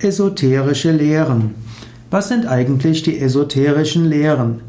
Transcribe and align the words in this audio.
Esoterische 0.00 0.92
Lehren. 0.92 1.56
Was 2.08 2.28
sind 2.28 2.46
eigentlich 2.46 3.02
die 3.02 3.18
esoterischen 3.18 4.08
Lehren? 4.08 4.60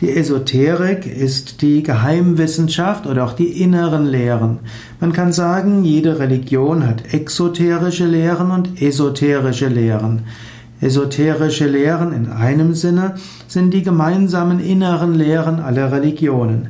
Die 0.00 0.16
Esoterik 0.16 1.04
ist 1.04 1.60
die 1.60 1.82
Geheimwissenschaft 1.82 3.06
oder 3.06 3.24
auch 3.24 3.34
die 3.34 3.60
inneren 3.62 4.06
Lehren. 4.06 4.60
Man 4.98 5.12
kann 5.12 5.30
sagen, 5.34 5.84
jede 5.84 6.18
Religion 6.18 6.86
hat 6.86 7.12
exoterische 7.12 8.06
Lehren 8.06 8.50
und 8.50 8.80
esoterische 8.80 9.68
Lehren. 9.68 10.22
Esoterische 10.80 11.66
Lehren 11.66 12.14
in 12.14 12.30
einem 12.30 12.72
Sinne 12.72 13.16
sind 13.46 13.74
die 13.74 13.82
gemeinsamen 13.82 14.58
inneren 14.58 15.12
Lehren 15.12 15.60
aller 15.60 15.92
Religionen. 15.92 16.68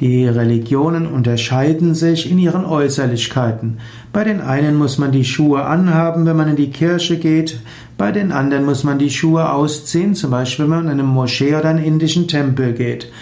Die 0.00 0.26
Religionen 0.26 1.06
unterscheiden 1.06 1.94
sich 1.94 2.30
in 2.30 2.38
ihren 2.38 2.64
Äußerlichkeiten. 2.64 3.78
Bei 4.14 4.24
den 4.24 4.40
einen 4.40 4.76
muss 4.76 4.96
man 4.96 5.12
die 5.12 5.26
Schuhe 5.26 5.64
anhaben, 5.64 6.24
wenn 6.24 6.38
man 6.38 6.48
in 6.48 6.56
die 6.56 6.70
Kirche 6.70 7.18
geht, 7.18 7.60
bei 7.98 8.10
den 8.10 8.32
anderen 8.32 8.64
muss 8.64 8.82
man 8.82 8.98
die 8.98 9.10
Schuhe 9.10 9.52
ausziehen, 9.52 10.14
zum 10.14 10.30
Beispiel 10.30 10.64
wenn 10.64 10.70
man 10.70 10.84
in 10.84 10.92
eine 10.92 11.02
Moschee 11.02 11.54
oder 11.54 11.68
einen 11.68 11.84
indischen 11.84 12.28
Tempel 12.28 12.72
geht. 12.72 13.12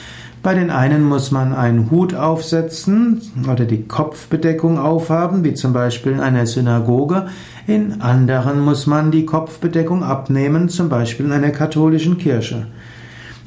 Bei 0.40 0.54
den 0.54 0.70
einen 0.70 1.02
muss 1.02 1.32
man 1.32 1.52
einen 1.52 1.90
Hut 1.90 2.14
aufsetzen 2.14 3.22
oder 3.50 3.64
die 3.64 3.82
Kopfbedeckung 3.82 4.78
aufhaben, 4.78 5.42
wie 5.42 5.54
zum 5.54 5.72
Beispiel 5.72 6.12
in 6.12 6.20
einer 6.20 6.46
Synagoge. 6.46 7.26
In 7.66 8.00
anderen 8.00 8.60
muss 8.60 8.86
man 8.86 9.10
die 9.10 9.26
Kopfbedeckung 9.26 10.04
abnehmen, 10.04 10.68
zum 10.68 10.88
Beispiel 10.88 11.26
in 11.26 11.32
einer 11.32 11.50
katholischen 11.50 12.18
Kirche. 12.18 12.66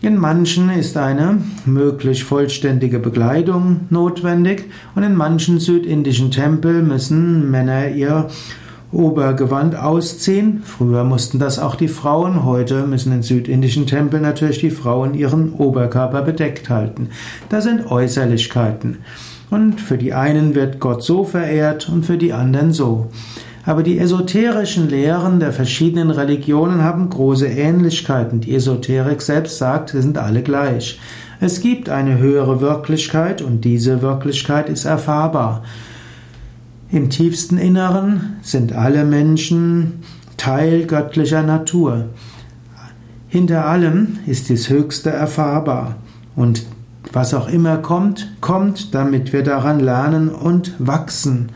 In 0.03 0.17
manchen 0.17 0.71
ist 0.71 0.97
eine 0.97 1.37
möglich 1.65 2.23
vollständige 2.23 2.97
Bekleidung 2.97 3.81
notwendig 3.91 4.65
und 4.95 5.03
in 5.03 5.13
manchen 5.13 5.59
südindischen 5.59 6.31
Tempeln 6.31 6.87
müssen 6.87 7.51
Männer 7.51 7.89
ihr 7.89 8.27
Obergewand 8.91 9.75
ausziehen. 9.75 10.63
Früher 10.65 11.03
mussten 11.03 11.37
das 11.37 11.59
auch 11.59 11.75
die 11.75 11.87
Frauen, 11.87 12.43
heute 12.43 12.87
müssen 12.87 13.13
in 13.13 13.21
südindischen 13.21 13.85
Tempeln 13.85 14.23
natürlich 14.23 14.57
die 14.57 14.71
Frauen 14.71 15.13
ihren 15.13 15.53
Oberkörper 15.53 16.23
bedeckt 16.23 16.71
halten. 16.71 17.09
Das 17.49 17.65
sind 17.65 17.85
Äußerlichkeiten. 17.85 18.97
Und 19.51 19.79
für 19.79 19.99
die 19.99 20.15
einen 20.15 20.55
wird 20.55 20.79
Gott 20.79 21.03
so 21.03 21.25
verehrt 21.25 21.89
und 21.89 22.07
für 22.07 22.17
die 22.17 22.33
anderen 22.33 22.73
so. 22.73 23.11
Aber 23.65 23.83
die 23.83 23.99
esoterischen 23.99 24.89
Lehren 24.89 25.39
der 25.39 25.53
verschiedenen 25.53 26.09
Religionen 26.09 26.83
haben 26.83 27.09
große 27.09 27.47
Ähnlichkeiten. 27.47 28.41
Die 28.41 28.55
Esoterik 28.55 29.21
selbst 29.21 29.57
sagt, 29.57 29.89
sie 29.89 30.01
sind 30.01 30.17
alle 30.17 30.41
gleich. 30.41 30.99
Es 31.39 31.61
gibt 31.61 31.89
eine 31.89 32.17
höhere 32.17 32.61
Wirklichkeit 32.61 33.41
und 33.41 33.65
diese 33.65 34.01
Wirklichkeit 34.01 34.69
ist 34.69 34.85
erfahrbar. 34.85 35.63
Im 36.91 37.09
tiefsten 37.09 37.57
Inneren 37.57 38.37
sind 38.41 38.73
alle 38.73 39.05
Menschen 39.05 40.03
Teil 40.37 40.85
göttlicher 40.85 41.43
Natur. 41.43 42.05
Hinter 43.27 43.65
allem 43.65 44.19
ist 44.25 44.49
dies 44.49 44.69
Höchste 44.69 45.09
erfahrbar. 45.09 45.95
Und 46.35 46.65
was 47.13 47.33
auch 47.33 47.47
immer 47.47 47.77
kommt, 47.77 48.31
kommt, 48.41 48.93
damit 48.93 49.33
wir 49.33 49.43
daran 49.43 49.79
lernen 49.79 50.29
und 50.29 50.73
wachsen. 50.79 51.49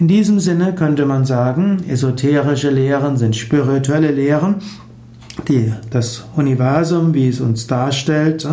In 0.00 0.08
diesem 0.08 0.40
Sinne 0.40 0.74
könnte 0.74 1.04
man 1.04 1.26
sagen, 1.26 1.84
esoterische 1.86 2.70
Lehren 2.70 3.18
sind 3.18 3.36
spirituelle 3.36 4.10
Lehren, 4.10 4.54
die 5.46 5.74
das 5.90 6.24
Universum, 6.36 7.12
wie 7.12 7.28
es 7.28 7.42
uns 7.42 7.66
darstellt, 7.66 8.48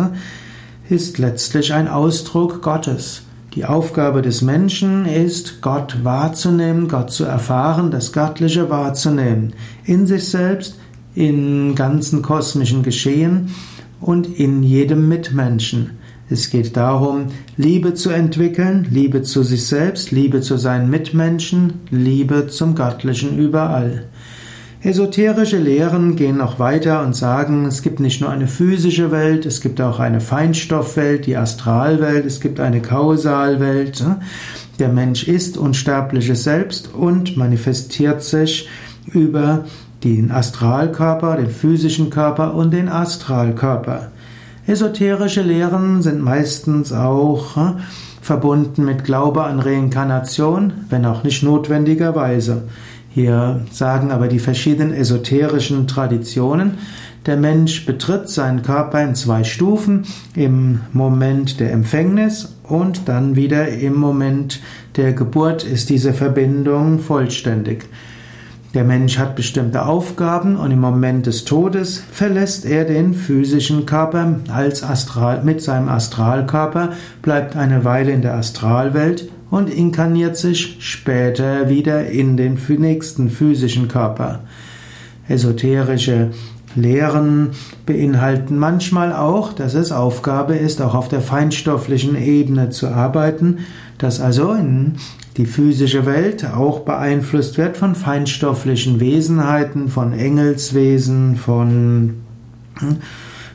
ist 0.90 1.16
letztlich 1.16 1.72
ein 1.72 1.88
Ausdruck 1.88 2.60
Gottes. 2.60 3.22
Die 3.54 3.64
Aufgabe 3.64 4.20
des 4.20 4.42
Menschen 4.42 5.06
ist, 5.06 5.62
Gott 5.62 6.04
wahrzunehmen, 6.04 6.86
Gott 6.86 7.12
zu 7.12 7.24
erfahren, 7.24 7.90
das 7.90 8.12
Göttliche 8.12 8.68
wahrzunehmen, 8.68 9.54
in 9.84 10.06
sich 10.06 10.28
selbst, 10.28 10.78
in 11.14 11.74
ganzen 11.74 12.20
kosmischen 12.20 12.82
Geschehen 12.82 13.54
und 14.02 14.38
in 14.38 14.62
jedem 14.62 15.08
Mitmenschen. 15.08 15.92
Es 16.30 16.50
geht 16.50 16.76
darum, 16.76 17.26
Liebe 17.56 17.94
zu 17.94 18.10
entwickeln, 18.10 18.86
Liebe 18.90 19.22
zu 19.22 19.42
sich 19.42 19.66
selbst, 19.66 20.10
Liebe 20.10 20.42
zu 20.42 20.58
seinen 20.58 20.90
Mitmenschen, 20.90 21.80
Liebe 21.90 22.48
zum 22.48 22.74
Göttlichen 22.74 23.38
überall. 23.38 24.04
Esoterische 24.82 25.56
Lehren 25.56 26.14
gehen 26.14 26.36
noch 26.36 26.58
weiter 26.58 27.02
und 27.02 27.16
sagen, 27.16 27.64
es 27.64 27.82
gibt 27.82 27.98
nicht 27.98 28.20
nur 28.20 28.30
eine 28.30 28.46
physische 28.46 29.10
Welt, 29.10 29.44
es 29.44 29.60
gibt 29.60 29.80
auch 29.80 29.98
eine 29.98 30.20
Feinstoffwelt, 30.20 31.26
die 31.26 31.36
Astralwelt, 31.36 32.24
es 32.24 32.40
gibt 32.40 32.60
eine 32.60 32.80
Kausalwelt. 32.80 34.04
Der 34.78 34.88
Mensch 34.88 35.26
ist 35.26 35.56
unsterbliches 35.56 36.44
Selbst 36.44 36.94
und 36.94 37.36
manifestiert 37.36 38.22
sich 38.22 38.68
über 39.12 39.64
den 40.04 40.30
Astralkörper, 40.30 41.36
den 41.36 41.50
physischen 41.50 42.10
Körper 42.10 42.54
und 42.54 42.72
den 42.72 42.88
Astralkörper. 42.88 44.12
Esoterische 44.68 45.40
Lehren 45.40 46.02
sind 46.02 46.20
meistens 46.20 46.92
auch 46.92 47.56
äh, 47.56 47.72
verbunden 48.20 48.84
mit 48.84 49.02
Glaube 49.02 49.44
an 49.44 49.60
Reinkarnation, 49.60 50.74
wenn 50.90 51.06
auch 51.06 51.24
nicht 51.24 51.42
notwendigerweise. 51.42 52.64
Hier 53.08 53.62
sagen 53.70 54.10
aber 54.10 54.28
die 54.28 54.38
verschiedenen 54.38 54.92
esoterischen 54.92 55.86
Traditionen, 55.86 56.72
der 57.24 57.38
Mensch 57.38 57.86
betritt 57.86 58.28
seinen 58.28 58.60
Körper 58.60 59.02
in 59.02 59.14
zwei 59.14 59.42
Stufen, 59.42 60.04
im 60.34 60.80
Moment 60.92 61.60
der 61.60 61.72
Empfängnis 61.72 62.54
und 62.62 63.08
dann 63.08 63.36
wieder 63.36 63.68
im 63.68 63.94
Moment 63.94 64.60
der 64.96 65.14
Geburt 65.14 65.64
ist 65.64 65.88
diese 65.88 66.12
Verbindung 66.12 66.98
vollständig. 66.98 67.86
Der 68.74 68.84
Mensch 68.84 69.16
hat 69.16 69.34
bestimmte 69.34 69.86
Aufgaben 69.86 70.56
und 70.56 70.70
im 70.70 70.80
Moment 70.80 71.24
des 71.24 71.46
Todes 71.46 72.02
verlässt 72.12 72.66
er 72.66 72.84
den 72.84 73.14
physischen 73.14 73.86
Körper 73.86 74.40
als 74.52 74.82
Astral, 74.82 75.42
mit 75.42 75.62
seinem 75.62 75.88
Astralkörper, 75.88 76.92
bleibt 77.22 77.56
eine 77.56 77.86
Weile 77.86 78.12
in 78.12 78.20
der 78.20 78.34
Astralwelt 78.34 79.30
und 79.50 79.70
inkarniert 79.70 80.36
sich 80.36 80.76
später 80.80 81.70
wieder 81.70 82.08
in 82.08 82.36
den 82.36 82.58
nächsten 82.68 83.30
physischen 83.30 83.88
Körper. 83.88 84.40
Esoterische 85.28 86.30
Lehren 86.74 87.50
beinhalten 87.86 88.58
manchmal 88.58 89.12
auch, 89.12 89.52
dass 89.52 89.74
es 89.74 89.92
Aufgabe 89.92 90.54
ist, 90.54 90.80
auch 90.82 90.94
auf 90.94 91.08
der 91.08 91.20
feinstofflichen 91.20 92.16
Ebene 92.16 92.70
zu 92.70 92.88
arbeiten, 92.88 93.58
dass 93.98 94.20
also 94.20 94.56
die 95.36 95.46
physische 95.46 96.04
Welt 96.04 96.44
auch 96.44 96.80
beeinflusst 96.80 97.58
wird 97.58 97.76
von 97.76 97.94
feinstofflichen 97.94 99.00
Wesenheiten, 99.00 99.88
von 99.88 100.12
Engelswesen, 100.12 101.36
von 101.36 102.14
hm, 102.78 102.96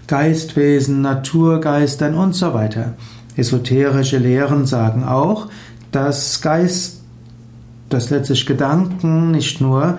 Geistwesen, 0.07 1.01
Naturgeistern 1.01 2.15
und 2.15 2.33
so 2.33 2.53
weiter. 2.53 2.93
Esoterische 3.35 4.17
Lehren 4.17 4.65
sagen 4.65 5.03
auch, 5.03 5.49
dass 5.91 6.41
Geist, 6.41 7.01
dass 7.89 8.09
letztlich 8.09 8.45
Gedanken 8.45 9.31
nicht 9.31 9.61
nur 9.61 9.97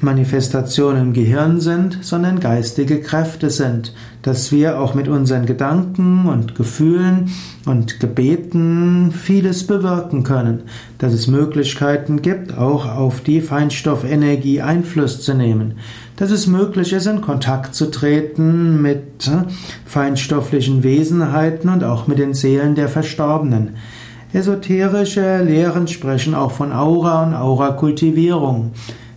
Manifestationen 0.00 1.02
im 1.02 1.12
Gehirn 1.12 1.60
sind, 1.60 1.98
sondern 2.02 2.40
geistige 2.40 3.00
Kräfte 3.00 3.50
sind, 3.50 3.94
dass 4.22 4.52
wir 4.52 4.80
auch 4.80 4.94
mit 4.94 5.08
unseren 5.08 5.46
Gedanken 5.46 6.26
und 6.26 6.54
Gefühlen 6.54 7.30
und 7.66 8.00
Gebeten 8.00 9.12
vieles 9.12 9.66
bewirken 9.66 10.24
können, 10.24 10.62
dass 10.98 11.12
es 11.12 11.26
Möglichkeiten 11.26 12.22
gibt, 12.22 12.56
auch 12.56 12.86
auf 12.86 13.20
die 13.20 13.40
Feinstoffenergie 13.40 14.60
Einfluss 14.60 15.22
zu 15.22 15.34
nehmen, 15.34 15.74
dass 16.16 16.30
es 16.30 16.46
möglich 16.46 16.92
ist, 16.92 17.06
in 17.06 17.20
Kontakt 17.20 17.74
zu 17.74 17.90
treten 17.90 18.82
mit 18.82 19.28
äh, 19.28 19.44
feinstofflichen 19.84 20.82
Wesenheiten 20.82 21.70
und 21.70 21.84
auch 21.84 22.06
mit 22.06 22.18
den 22.18 22.34
Seelen 22.34 22.74
der 22.74 22.88
Verstorbenen. 22.88 23.76
Esoterische 24.32 25.42
Lehren 25.44 25.86
sprechen 25.86 26.34
auch 26.34 26.50
von 26.50 26.72
Aura 26.72 27.22
und 27.22 27.34
Aurakultivierung. 27.34 28.72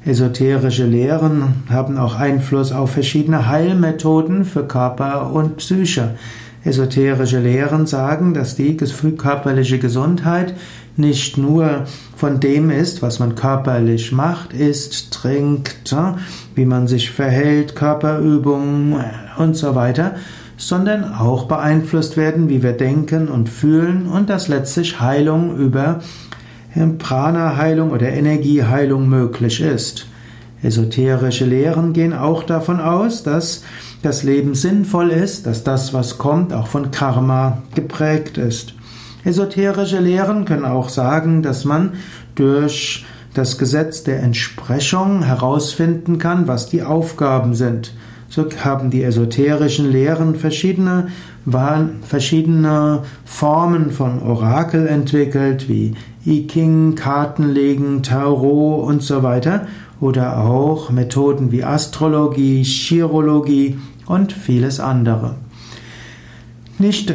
Esoterische 0.08 0.86
Lehren 0.86 1.66
haben 1.70 1.98
auch 1.98 2.16
Einfluss 2.16 2.72
auf 2.72 2.92
verschiedene 2.92 3.50
Heilmethoden 3.50 4.46
für 4.46 4.64
Körper 4.66 5.34
und 5.34 5.58
Psyche. 5.58 6.16
Esoterische 6.64 7.40
Lehren 7.40 7.86
sagen, 7.88 8.34
dass 8.34 8.56
die 8.56 8.78
körperliche 8.78 9.80
Gesundheit 9.80 10.54
nicht 10.96 11.38
nur 11.38 11.84
von 12.16 12.40
dem 12.40 12.70
ist, 12.70 13.02
was 13.02 13.20
man 13.20 13.36
körperlich 13.36 14.14
macht, 14.14 14.54
isst, 14.54 15.14
trinkt, 15.14 15.94
wie 16.56 16.66
man 16.66 16.88
sich 16.88 17.12
verhält, 17.12 17.76
Körperübungen 17.76 19.04
und 19.38 19.58
so 19.58 19.76
weiter, 19.76 20.16
sondern 20.56 21.04
auch 21.16 21.50
beeinflusst 21.50 22.16
werden, 22.16 22.48
wie 22.48 22.64
wir 22.64 22.74
denken 22.74 23.28
und 23.28 23.50
fühlen 23.50 24.08
und 24.08 24.30
dass 24.30 24.48
letztlich 24.48 25.02
Heilung 25.02 25.58
über 25.58 26.00
Prana-Heilung 26.98 27.92
oder 27.92 28.10
Energieheilung 28.10 29.10
möglich 29.10 29.62
ist. 29.62 30.08
Esoterische 30.64 31.46
Lehren 31.46 31.94
gehen 31.94 32.14
auch 32.14 32.44
davon 32.44 32.80
aus, 32.80 33.24
dass 33.24 33.64
das 34.02 34.24
Leben 34.24 34.56
sinnvoll 34.56 35.10
ist, 35.12 35.46
dass 35.46 35.64
das, 35.64 35.94
was 35.94 36.18
kommt, 36.18 36.54
auch 36.54 36.68
von 36.68 36.92
Karma 36.92 37.62
geprägt 37.76 38.38
ist. 38.38 38.74
Esoterische 39.24 40.00
Lehren 40.00 40.46
können 40.46 40.66
auch 40.66 40.90
sagen, 40.90 41.42
dass 41.44 41.66
man 41.66 41.94
durch 42.36 43.06
das 43.38 43.58
Gesetz 43.58 44.04
der 44.04 44.24
Entsprechung 44.24 45.24
herausfinden 45.24 46.18
kann, 46.18 46.48
was 46.48 46.70
die 46.70 46.82
Aufgaben 46.84 47.54
sind. 47.54 47.94
So 48.30 48.46
haben 48.64 48.90
die 48.90 49.04
esoterischen 49.04 49.92
Lehren 49.92 50.36
verschiedene, 50.36 51.08
verschiedene 52.02 53.04
Formen 53.26 53.92
von 53.92 54.22
Orakel 54.22 54.88
entwickelt, 54.88 55.70
wie 55.70 55.94
I 56.26 56.48
Ching, 56.48 56.96
Kartenlegen, 56.96 58.04
Tarot 58.04 58.86
und 58.86 59.04
so 59.04 59.24
weiter, 59.24 59.68
oder 60.02 60.40
auch 60.40 60.90
Methoden 60.90 61.52
wie 61.52 61.64
Astrologie, 61.64 62.64
Chirologie 62.64 63.78
und 64.08 64.34
vieles 64.34 64.80
andere. 64.80 65.36
Nicht 66.80 67.14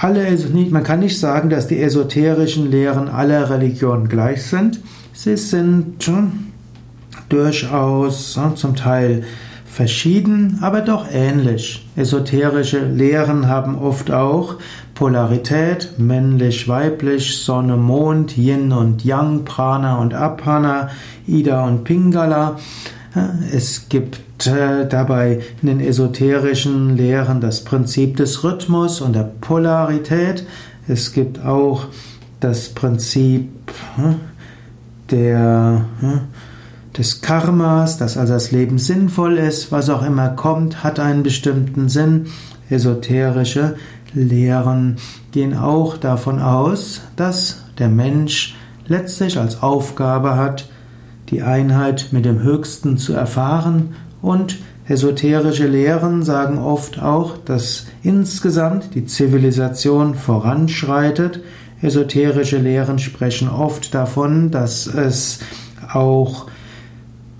alle, 0.00 0.38
man 0.70 0.84
kann 0.84 1.00
nicht 1.00 1.18
sagen, 1.18 1.50
dass 1.50 1.66
die 1.66 1.80
esoterischen 1.80 2.70
Lehren 2.70 3.08
aller 3.08 3.50
Religionen 3.50 4.08
gleich 4.08 4.44
sind. 4.44 4.80
Sie 5.12 5.36
sind 5.36 6.10
durchaus 7.28 8.38
zum 8.56 8.76
Teil 8.76 9.24
verschieden, 9.66 10.58
aber 10.60 10.82
doch 10.82 11.06
ähnlich. 11.10 11.88
Esoterische 11.96 12.84
Lehren 12.84 13.48
haben 13.48 13.78
oft 13.78 14.10
auch 14.10 14.56
Polarität, 14.94 15.94
männlich, 15.98 16.68
weiblich, 16.68 17.38
Sonne, 17.38 17.76
Mond, 17.76 18.36
Yin 18.36 18.72
und 18.72 19.04
Yang, 19.04 19.44
Prana 19.44 19.98
und 19.98 20.14
Apana, 20.14 20.90
Ida 21.26 21.64
und 21.66 21.84
Pingala. 21.84 22.58
Es 23.50 23.88
gibt 23.88 24.46
äh, 24.46 24.86
dabei 24.88 25.40
in 25.62 25.68
den 25.68 25.80
esoterischen 25.80 26.96
Lehren 26.96 27.40
das 27.40 27.64
Prinzip 27.64 28.16
des 28.16 28.44
Rhythmus 28.44 29.00
und 29.00 29.14
der 29.14 29.30
Polarität. 29.40 30.46
Es 30.86 31.12
gibt 31.12 31.44
auch 31.44 31.86
das 32.40 32.70
Prinzip 32.70 33.48
der 35.10 35.84
des 36.96 37.22
Karmas, 37.22 37.96
dass 37.96 38.16
also 38.16 38.34
das 38.34 38.52
Leben 38.52 38.78
sinnvoll 38.78 39.38
ist, 39.38 39.72
was 39.72 39.88
auch 39.88 40.02
immer 40.02 40.30
kommt, 40.30 40.84
hat 40.84 41.00
einen 41.00 41.22
bestimmten 41.22 41.88
Sinn. 41.88 42.26
Esoterische 42.68 43.76
Lehren 44.14 44.96
gehen 45.30 45.56
auch 45.56 45.96
davon 45.96 46.38
aus, 46.40 47.00
dass 47.16 47.62
der 47.78 47.88
Mensch 47.88 48.56
letztlich 48.86 49.38
als 49.38 49.62
Aufgabe 49.62 50.36
hat, 50.36 50.68
die 51.30 51.42
Einheit 51.42 52.08
mit 52.12 52.26
dem 52.26 52.42
Höchsten 52.42 52.98
zu 52.98 53.14
erfahren 53.14 53.94
und 54.20 54.58
esoterische 54.86 55.66
Lehren 55.66 56.22
sagen 56.22 56.58
oft 56.58 57.00
auch, 57.00 57.38
dass 57.38 57.86
insgesamt 58.02 58.94
die 58.94 59.06
Zivilisation 59.06 60.14
voranschreitet. 60.14 61.40
Esoterische 61.82 62.58
Lehren 62.58 62.98
sprechen 62.98 63.48
oft 63.48 63.94
davon, 63.94 64.50
dass 64.50 64.86
es 64.86 65.40
auch 65.92 66.46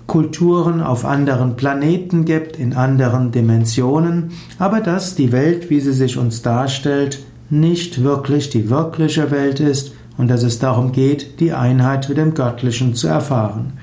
Kulturen 0.05 0.81
auf 0.81 1.05
anderen 1.05 1.55
Planeten 1.55 2.25
gibt, 2.25 2.57
in 2.57 2.73
anderen 2.73 3.31
Dimensionen, 3.31 4.31
aber 4.59 4.81
dass 4.81 5.15
die 5.15 5.31
Welt, 5.31 5.69
wie 5.69 5.79
sie 5.79 5.93
sich 5.93 6.17
uns 6.17 6.41
darstellt, 6.41 7.19
nicht 7.49 8.03
wirklich 8.03 8.49
die 8.49 8.69
wirkliche 8.69 9.31
Welt 9.31 9.59
ist 9.59 9.93
und 10.17 10.27
dass 10.27 10.43
es 10.43 10.59
darum 10.59 10.91
geht, 10.91 11.39
die 11.39 11.53
Einheit 11.53 12.09
mit 12.09 12.17
dem 12.17 12.33
Göttlichen 12.33 12.95
zu 12.95 13.07
erfahren. 13.07 13.73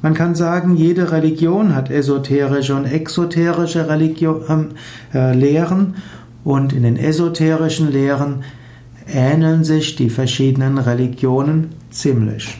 Man 0.00 0.14
kann 0.14 0.34
sagen, 0.34 0.76
jede 0.76 1.12
Religion 1.12 1.74
hat 1.74 1.90
esoterische 1.90 2.74
und 2.74 2.84
exoterische 2.84 3.88
Religion, 3.88 4.74
äh, 5.12 5.34
Lehren 5.34 5.96
und 6.44 6.72
in 6.72 6.84
den 6.84 6.96
esoterischen 6.96 7.92
Lehren 7.92 8.44
ähneln 9.12 9.64
sich 9.64 9.96
die 9.96 10.10
verschiedenen 10.10 10.78
Religionen 10.78 11.70
ziemlich. 11.90 12.58